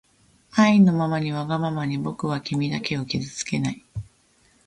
[0.53, 3.85] あいのままにわがままにぼくはきみだけをきずつけない